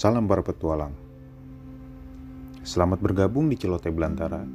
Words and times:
Salam 0.00 0.24
para 0.24 0.40
petualang. 0.40 0.96
Selamat 2.64 3.04
bergabung 3.04 3.52
di 3.52 3.60
Celote 3.60 3.92
Belantara 3.92 4.48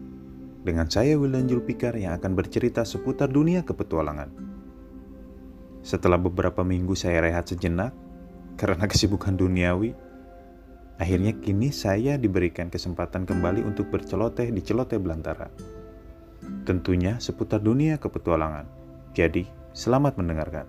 dengan 0.65 0.89
saya 0.89 1.21
Wildan 1.21 1.45
Julpikar 1.45 1.93
yang 1.93 2.17
akan 2.17 2.33
bercerita 2.33 2.81
seputar 2.81 3.29
dunia 3.29 3.61
kepetualangan. 3.61 4.33
Setelah 5.85 6.17
beberapa 6.17 6.65
minggu 6.65 6.97
saya 6.97 7.21
rehat 7.21 7.45
sejenak 7.45 7.93
karena 8.57 8.89
kesibukan 8.89 9.37
duniawi, 9.37 9.93
akhirnya 10.97 11.37
kini 11.37 11.69
saya 11.69 12.17
diberikan 12.17 12.73
kesempatan 12.73 13.29
kembali 13.29 13.61
untuk 13.69 13.93
berceloteh 13.93 14.49
di 14.49 14.65
Celote 14.65 14.97
Belantara. 14.97 15.53
Tentunya 16.65 17.21
seputar 17.21 17.61
dunia 17.61 18.01
kepetualangan. 18.01 18.65
Jadi, 19.13 19.45
selamat 19.77 20.17
mendengarkan. 20.17 20.65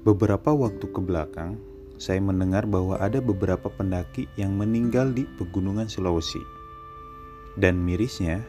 Beberapa 0.00 0.56
waktu 0.56 0.88
ke 0.88 1.00
belakang, 1.04 1.60
saya 2.00 2.16
mendengar 2.16 2.64
bahwa 2.64 2.96
ada 2.96 3.20
beberapa 3.20 3.68
pendaki 3.68 4.24
yang 4.40 4.56
meninggal 4.56 5.12
di 5.12 5.28
pegunungan 5.36 5.84
Sulawesi. 5.84 6.40
Dan 7.60 7.84
mirisnya, 7.84 8.40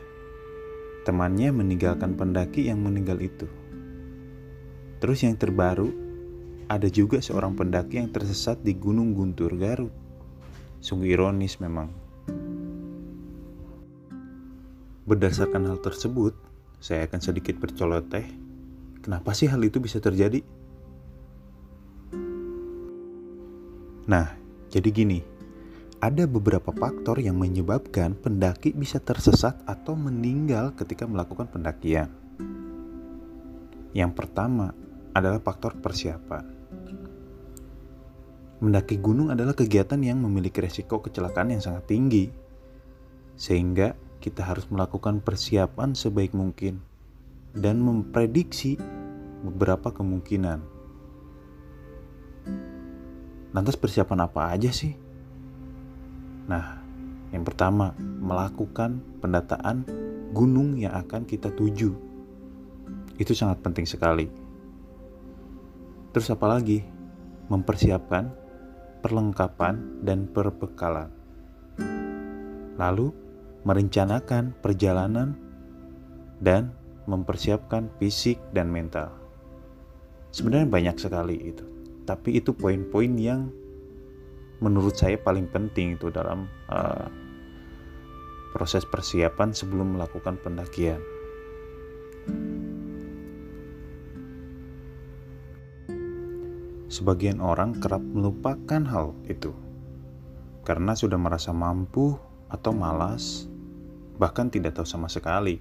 temannya 1.04 1.52
meninggalkan 1.52 2.16
pendaki 2.16 2.72
yang 2.72 2.80
meninggal 2.80 3.20
itu. 3.20 3.52
Terus 5.04 5.28
yang 5.28 5.36
terbaru, 5.36 5.92
ada 6.72 6.88
juga 6.88 7.20
seorang 7.20 7.52
pendaki 7.60 8.00
yang 8.00 8.08
tersesat 8.08 8.64
di 8.64 8.72
Gunung 8.72 9.12
Guntur 9.12 9.52
Garut. 9.60 9.92
Sungguh 10.80 11.12
ironis 11.12 11.60
memang. 11.60 11.92
Berdasarkan 15.04 15.68
hal 15.68 15.84
tersebut, 15.84 16.40
saya 16.80 17.04
akan 17.04 17.20
sedikit 17.20 17.60
bercoloteh. 17.60 18.32
Kenapa 19.04 19.36
sih 19.36 19.52
hal 19.52 19.60
itu 19.60 19.84
bisa 19.84 20.00
terjadi? 20.00 20.40
Nah, 24.12 24.28
jadi 24.68 24.92
gini, 24.92 25.24
ada 26.04 26.28
beberapa 26.28 26.76
faktor 26.76 27.24
yang 27.24 27.40
menyebabkan 27.40 28.12
pendaki 28.20 28.76
bisa 28.76 29.00
tersesat 29.00 29.56
atau 29.64 29.96
meninggal 29.96 30.76
ketika 30.76 31.08
melakukan 31.08 31.48
pendakian. 31.48 32.12
Yang 33.96 34.12
pertama 34.12 34.76
adalah 35.16 35.40
faktor 35.40 35.80
persiapan. 35.80 36.44
Mendaki 38.60 39.00
gunung 39.00 39.32
adalah 39.32 39.56
kegiatan 39.56 40.04
yang 40.04 40.20
memiliki 40.20 40.60
resiko 40.60 41.00
kecelakaan 41.00 41.56
yang 41.56 41.64
sangat 41.64 41.88
tinggi, 41.88 42.28
sehingga 43.40 43.96
kita 44.20 44.44
harus 44.44 44.68
melakukan 44.68 45.24
persiapan 45.24 45.96
sebaik 45.96 46.36
mungkin 46.36 46.84
dan 47.56 47.80
memprediksi 47.80 48.76
beberapa 49.48 49.96
kemungkinan 49.96 50.71
Lantas 53.52 53.76
persiapan 53.76 54.32
apa 54.32 54.56
aja 54.56 54.72
sih? 54.72 54.96
Nah, 56.48 56.80
yang 57.36 57.44
pertama, 57.44 57.92
melakukan 58.00 59.04
pendataan 59.20 59.84
gunung 60.32 60.80
yang 60.80 60.96
akan 60.96 61.28
kita 61.28 61.52
tuju. 61.52 61.92
Itu 63.20 63.36
sangat 63.36 63.60
penting 63.60 63.84
sekali. 63.84 64.32
Terus 66.16 66.32
apa 66.32 66.48
lagi? 66.48 66.80
Mempersiapkan 67.52 68.32
perlengkapan 69.04 70.00
dan 70.00 70.32
perbekalan. 70.32 71.12
Lalu, 72.80 73.12
merencanakan 73.68 74.56
perjalanan 74.64 75.36
dan 76.40 76.72
mempersiapkan 77.04 77.92
fisik 78.00 78.40
dan 78.56 78.72
mental. 78.72 79.12
Sebenarnya 80.32 80.72
banyak 80.72 80.96
sekali 80.96 81.36
itu 81.52 81.81
tapi 82.06 82.42
itu 82.42 82.54
poin-poin 82.56 83.14
yang 83.18 83.50
menurut 84.62 84.94
saya 84.94 85.18
paling 85.18 85.50
penting 85.50 85.98
itu 85.98 86.14
dalam 86.14 86.46
uh, 86.70 87.10
proses 88.54 88.86
persiapan 88.86 89.56
sebelum 89.56 89.98
melakukan 89.98 90.38
pendakian. 90.42 91.02
Sebagian 96.92 97.40
orang 97.40 97.80
kerap 97.80 98.04
melupakan 98.04 98.84
hal 98.84 99.16
itu 99.26 99.56
karena 100.62 100.94
sudah 100.94 101.18
merasa 101.18 101.50
mampu 101.56 102.14
atau 102.52 102.76
malas, 102.76 103.50
bahkan 104.20 104.52
tidak 104.52 104.78
tahu 104.78 104.86
sama 104.86 105.08
sekali. 105.10 105.58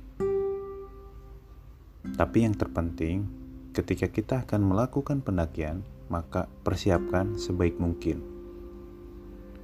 Tapi 2.01 2.39
yang 2.45 2.53
terpenting, 2.59 3.25
ketika 3.73 4.11
kita 4.11 4.35
akan 4.45 4.75
melakukan 4.75 5.23
pendakian, 5.25 5.87
maka 6.11 6.51
persiapkan 6.67 7.39
sebaik 7.39 7.79
mungkin. 7.79 8.21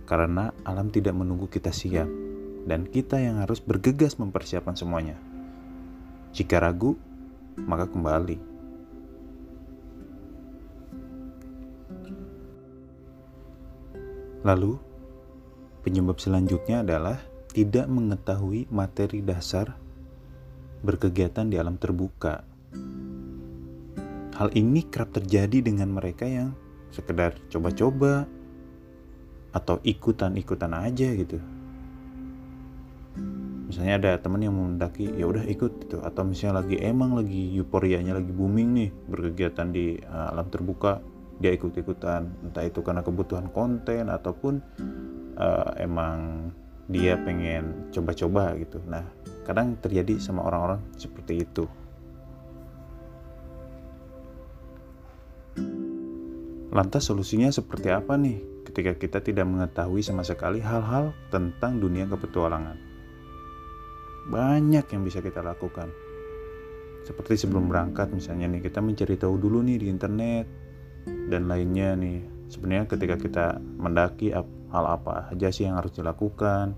Karena 0.07 0.55
alam 0.63 0.95
tidak 0.95 1.19
menunggu 1.19 1.51
kita 1.51 1.75
siap, 1.75 2.07
dan 2.65 2.87
kita 2.87 3.19
yang 3.19 3.43
harus 3.43 3.59
bergegas 3.59 4.23
mempersiapkan 4.23 4.79
semuanya. 4.79 5.19
Jika 6.31 6.63
ragu, 6.63 6.95
maka 7.59 7.91
kembali. 7.91 8.39
Lalu, 14.47 14.79
penyebab 15.83 16.23
selanjutnya 16.23 16.87
adalah 16.87 17.19
tidak 17.51 17.91
mengetahui 17.91 18.71
materi 18.71 19.19
dasar 19.27 19.75
berkegiatan 20.87 21.51
di 21.51 21.59
alam 21.59 21.75
terbuka 21.81 22.47
Hal 24.37 24.53
ini 24.53 24.85
kerap 24.85 25.17
terjadi 25.17 25.65
dengan 25.65 25.97
mereka 25.97 26.29
yang 26.29 26.53
sekedar 26.93 27.41
coba-coba 27.49 28.29
atau 29.57 29.81
ikutan-ikutan 29.81 30.77
aja 30.77 31.09
gitu. 31.17 31.41
Misalnya 33.67 33.95
ada 33.97 34.13
teman 34.21 34.45
yang 34.45 34.53
mendaki, 34.53 35.09
ya 35.17 35.25
udah 35.25 35.41
ikut 35.49 35.89
gitu. 35.89 36.05
Atau 36.05 36.29
misalnya 36.29 36.61
lagi 36.61 36.77
emang 36.85 37.17
lagi 37.17 37.57
euforianya 37.57 38.21
lagi 38.21 38.29
booming 38.29 38.69
nih 38.77 38.91
berkegiatan 39.09 39.73
di 39.73 39.97
uh, 40.05 40.37
alam 40.37 40.53
terbuka, 40.53 41.01
dia 41.41 41.57
ikut-ikutan. 41.57 42.29
Entah 42.45 42.65
itu 42.69 42.85
karena 42.85 43.01
kebutuhan 43.01 43.49
konten 43.57 44.13
ataupun 44.13 44.61
uh, 45.41 45.73
emang 45.81 46.53
dia 46.93 47.17
pengen 47.25 47.89
coba-coba 47.89 48.53
gitu. 48.61 48.85
Nah, 48.85 49.03
kadang 49.49 49.81
terjadi 49.81 50.21
sama 50.21 50.45
orang-orang 50.45 50.85
seperti 50.95 51.41
itu. 51.41 51.65
Lantas 56.77 57.09
solusinya 57.09 57.49
seperti 57.49 57.89
apa 57.89 58.21
nih 58.21 58.37
ketika 58.69 58.93
kita 59.01 59.25
tidak 59.25 59.49
mengetahui 59.49 60.05
sama 60.05 60.21
sekali 60.21 60.61
hal-hal 60.61 61.17
tentang 61.33 61.81
dunia 61.81 62.05
kepetualangan? 62.05 62.77
Banyak 64.29 64.85
yang 64.85 65.01
bisa 65.01 65.25
kita 65.25 65.41
lakukan. 65.41 65.89
Seperti 67.09 67.41
sebelum 67.41 67.73
berangkat 67.73 68.13
misalnya 68.13 68.53
nih 68.53 68.69
kita 68.69 68.85
mencari 68.85 69.17
tahu 69.17 69.41
dulu 69.41 69.65
nih 69.65 69.81
di 69.81 69.87
internet 69.89 70.45
dan 71.33 71.49
lainnya 71.49 71.97
nih. 71.97 72.21
Sebenarnya 72.53 72.85
ketika 72.93 73.17
kita 73.17 73.47
mendaki 73.57 74.37
hal 74.37 74.85
apa 74.85 75.33
aja 75.33 75.49
sih 75.49 75.65
yang 75.65 75.81
harus 75.81 75.97
dilakukan? 75.97 76.77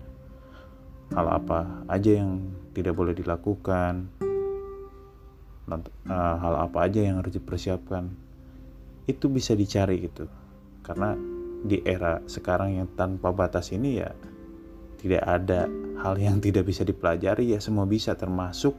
Hal 1.10 1.26
apa 1.26 1.82
aja 1.90 2.22
yang 2.22 2.54
tidak 2.70 2.94
boleh 2.94 3.18
dilakukan? 3.18 4.14
Eh, 5.74 6.36
hal 6.38 6.54
apa 6.70 6.86
aja 6.86 7.02
yang 7.02 7.18
harus 7.18 7.34
dipersiapkan? 7.34 8.27
Itu 9.08 9.26
bisa 9.32 9.56
dicari 9.56 10.04
gitu. 10.04 10.28
Karena 10.84 11.16
di 11.64 11.80
era 11.82 12.22
sekarang 12.28 12.78
yang 12.78 12.88
tanpa 12.94 13.34
batas 13.34 13.74
ini 13.74 13.98
ya 13.98 14.12
tidak 15.00 15.24
ada 15.26 15.66
hal 16.04 16.14
yang 16.20 16.38
tidak 16.44 16.68
bisa 16.68 16.84
dipelajari. 16.84 17.56
Ya 17.56 17.58
semua 17.58 17.88
bisa 17.88 18.12
termasuk 18.14 18.76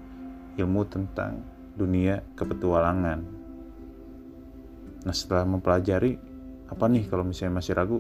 ilmu 0.56 0.86
tentang 0.86 1.42
dunia 1.74 2.22
kepetualangan. 2.38 3.20
Nah 5.04 5.16
setelah 5.16 5.50
mempelajari 5.50 6.16
apa 6.70 6.86
nih 6.86 7.10
kalau 7.10 7.26
misalnya 7.26 7.58
masih 7.58 7.74
ragu? 7.74 8.00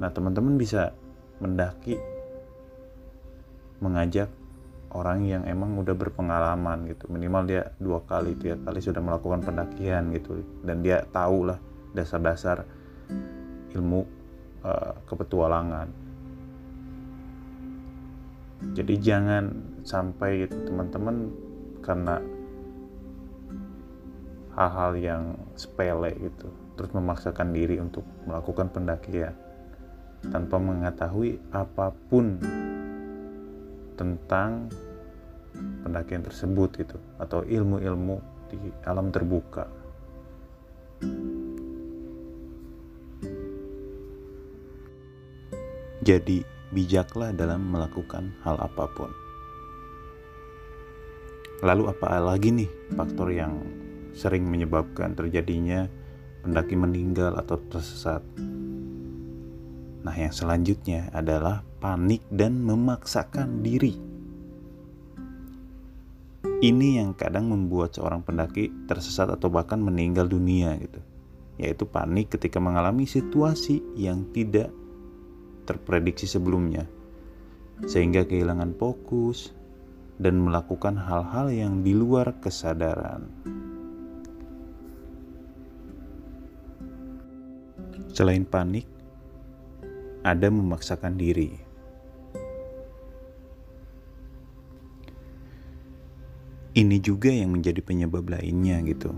Nah 0.00 0.08
teman-teman 0.08 0.56
bisa 0.56 0.96
mendaki 1.38 2.00
mengajak 3.78 4.30
orang 4.94 5.24
yang 5.24 5.42
emang 5.44 5.76
udah 5.76 5.92
berpengalaman 5.92 6.88
gitu. 6.88 7.08
Minimal 7.12 7.42
dia 7.44 7.62
dua 7.76 8.00
kali 8.04 8.36
tiga 8.36 8.56
kali 8.60 8.80
sudah 8.80 9.02
melakukan 9.02 9.44
pendakian 9.44 10.12
gitu. 10.16 10.40
Dan 10.64 10.80
dia 10.80 11.04
tahu 11.12 11.52
lah 11.52 11.58
dasar-dasar 11.92 12.64
ilmu 13.76 14.00
uh, 14.64 14.92
kepetualangan. 15.04 15.88
Jadi 18.74 18.94
jangan 18.98 19.44
sampai 19.86 20.44
gitu 20.44 20.56
teman-teman 20.66 21.30
karena 21.78 22.18
hal-hal 24.58 24.92
yang 24.98 25.22
sepele 25.54 26.10
gitu 26.18 26.50
terus 26.74 26.90
memaksakan 26.90 27.54
diri 27.54 27.78
untuk 27.78 28.02
melakukan 28.26 28.70
pendakian 28.74 29.34
tanpa 30.34 30.58
mengetahui 30.58 31.38
apa 31.54 31.94
pun 32.10 32.42
tentang 33.98 34.70
pendakian 35.82 36.22
tersebut 36.22 36.70
gitu 36.78 36.98
atau 37.18 37.42
ilmu-ilmu 37.42 38.22
di 38.48 38.58
alam 38.86 39.10
terbuka. 39.10 39.66
Jadi 46.08 46.40
bijaklah 46.72 47.36
dalam 47.36 47.68
melakukan 47.68 48.32
hal 48.46 48.56
apa 48.56 48.88
pun. 48.96 49.10
Lalu 51.60 51.90
apa 51.90 52.22
lagi 52.22 52.54
nih 52.54 52.70
faktor 52.94 53.34
yang 53.34 53.60
sering 54.14 54.46
menyebabkan 54.46 55.12
terjadinya 55.18 55.90
pendaki 56.40 56.78
meninggal 56.78 57.34
atau 57.36 57.60
tersesat? 57.68 58.22
Nah 60.00 60.14
yang 60.14 60.32
selanjutnya 60.32 61.10
adalah 61.12 61.67
panik 61.78 62.22
dan 62.30 62.62
memaksakan 62.62 63.62
diri. 63.62 63.94
Ini 66.58 66.98
yang 66.98 67.14
kadang 67.14 67.54
membuat 67.54 67.94
seorang 67.94 68.26
pendaki 68.26 68.70
tersesat 68.90 69.30
atau 69.30 69.46
bahkan 69.46 69.78
meninggal 69.78 70.26
dunia 70.26 70.74
gitu. 70.82 70.98
Yaitu 71.58 71.86
panik 71.86 72.34
ketika 72.34 72.58
mengalami 72.58 73.06
situasi 73.06 73.82
yang 73.94 74.26
tidak 74.34 74.74
terprediksi 75.70 76.26
sebelumnya. 76.26 76.86
Sehingga 77.86 78.26
kehilangan 78.26 78.74
fokus, 78.74 79.54
dan 80.18 80.42
melakukan 80.42 80.98
hal-hal 80.98 81.46
yang 81.54 81.86
di 81.86 81.94
luar 81.94 82.42
kesadaran. 82.42 83.30
Selain 88.10 88.42
panik, 88.42 88.82
ada 90.26 90.50
memaksakan 90.50 91.14
diri. 91.14 91.67
Ini 96.76 97.00
juga 97.00 97.32
yang 97.32 97.56
menjadi 97.56 97.80
penyebab 97.80 98.28
lainnya 98.28 98.80
gitu. 98.84 99.14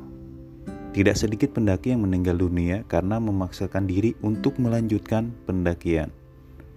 Tidak 0.90 1.14
sedikit 1.14 1.54
pendaki 1.54 1.94
yang 1.94 2.02
meninggal 2.02 2.38
dunia 2.38 2.82
karena 2.86 3.22
memaksakan 3.22 3.86
diri 3.86 4.14
untuk 4.26 4.58
melanjutkan 4.58 5.30
pendakian. 5.46 6.10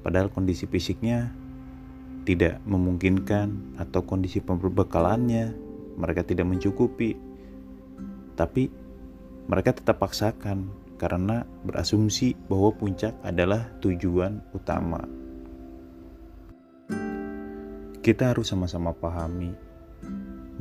Padahal 0.06 0.30
kondisi 0.30 0.70
fisiknya 0.70 1.34
tidak 2.24 2.64
memungkinkan 2.64 3.78
atau 3.78 4.02
kondisi 4.04 4.40
pembekalannya 4.40 5.54
mereka 6.00 6.24
tidak 6.24 6.48
mencukupi 6.50 7.20
tapi 8.34 8.72
mereka 9.46 9.76
tetap 9.76 10.00
paksakan 10.00 10.72
karena 10.96 11.44
berasumsi 11.68 12.34
bahwa 12.48 12.72
puncak 12.74 13.12
adalah 13.22 13.68
tujuan 13.84 14.40
utama 14.56 15.04
kita 18.00 18.32
harus 18.32 18.48
sama-sama 18.52 18.96
pahami 18.96 19.52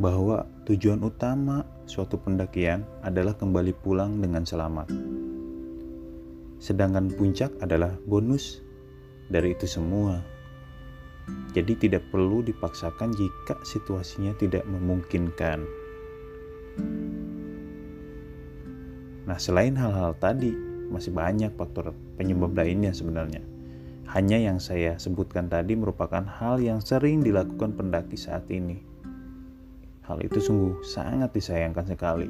bahwa 0.01 0.49
tujuan 0.65 1.03
utama 1.05 1.67
suatu 1.85 2.17
pendakian 2.17 2.87
adalah 3.05 3.37
kembali 3.37 3.75
pulang 3.83 4.21
dengan 4.21 4.47
selamat 4.47 4.89
sedangkan 6.63 7.11
puncak 7.13 7.51
adalah 7.61 7.93
bonus 8.07 8.63
dari 9.29 9.53
itu 9.53 9.67
semua 9.67 10.23
jadi 11.53 11.77
tidak 11.77 12.09
perlu 12.09 12.41
dipaksakan 12.41 13.13
jika 13.13 13.61
situasinya 13.63 14.33
tidak 14.41 14.65
memungkinkan. 14.65 15.61
Nah, 19.29 19.39
selain 19.39 19.77
hal-hal 19.77 20.17
tadi, 20.17 20.51
masih 20.89 21.13
banyak 21.13 21.53
faktor 21.55 21.93
penyebab 22.17 22.57
lainnya 22.57 22.97
sebenarnya. 22.97 23.45
Hanya 24.13 24.41
yang 24.41 24.59
saya 24.61 24.97
sebutkan 24.97 25.49
tadi 25.49 25.77
merupakan 25.77 26.25
hal 26.25 26.61
yang 26.61 26.81
sering 26.81 27.21
dilakukan 27.21 27.77
pendaki 27.77 28.17
saat 28.17 28.49
ini. 28.49 28.92
Hal 30.13 30.21
itu 30.21 30.45
sungguh 30.45 30.85
sangat 30.85 31.33
disayangkan 31.33 31.89
sekali. 31.89 32.29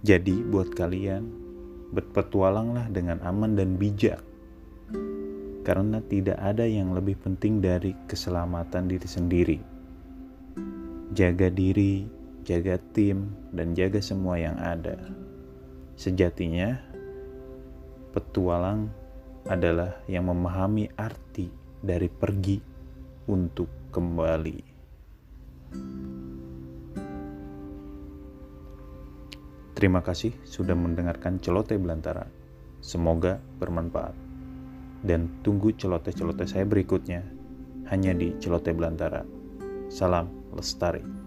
Jadi, 0.00 0.40
buat 0.40 0.72
kalian, 0.72 1.28
berpetualanglah 1.92 2.88
dengan 2.88 3.20
aman 3.20 3.52
dan 3.52 3.76
bijak 3.76 4.24
karena 5.68 6.00
tidak 6.08 6.40
ada 6.40 6.64
yang 6.64 6.96
lebih 6.96 7.20
penting 7.20 7.60
dari 7.60 7.92
keselamatan 8.08 8.88
diri 8.88 9.04
sendiri. 9.04 9.58
Jaga 11.12 11.52
diri, 11.52 12.08
jaga 12.40 12.80
tim, 12.96 13.36
dan 13.52 13.76
jaga 13.76 14.00
semua 14.00 14.40
yang 14.40 14.56
ada. 14.56 14.96
Sejatinya, 16.00 16.80
petualang 18.16 18.88
adalah 19.44 20.00
yang 20.08 20.24
memahami 20.32 20.88
arti 20.96 21.52
dari 21.84 22.08
pergi 22.08 22.75
untuk 23.26 23.68
kembali. 23.90 24.58
Terima 29.76 30.00
kasih 30.00 30.32
sudah 30.40 30.72
mendengarkan 30.72 31.36
celoteh 31.42 31.76
belantara. 31.76 32.24
Semoga 32.80 33.36
bermanfaat 33.60 34.26
dan 35.04 35.28
tunggu 35.44 35.70
celoteh-celoteh 35.76 36.48
saya 36.48 36.64
berikutnya 36.64 37.22
hanya 37.92 38.10
di 38.16 38.34
Celoteh 38.42 38.74
Belantara. 38.74 39.22
Salam 39.86 40.26
Lestari. 40.50 41.25